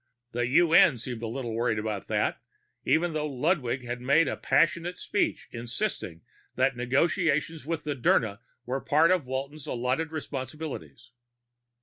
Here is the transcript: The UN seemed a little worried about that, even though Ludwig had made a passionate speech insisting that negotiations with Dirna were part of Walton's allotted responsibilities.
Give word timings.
The 0.31 0.47
UN 0.47 0.97
seemed 0.97 1.21
a 1.21 1.27
little 1.27 1.53
worried 1.53 1.77
about 1.77 2.07
that, 2.07 2.41
even 2.83 3.13
though 3.13 3.27
Ludwig 3.27 3.85
had 3.85 4.01
made 4.01 4.27
a 4.27 4.35
passionate 4.35 4.97
speech 4.97 5.47
insisting 5.51 6.21
that 6.55 6.75
negotiations 6.75 7.67
with 7.67 7.83
Dirna 7.85 8.39
were 8.65 8.81
part 8.81 9.11
of 9.11 9.27
Walton's 9.27 9.67
allotted 9.67 10.11
responsibilities. 10.11 11.11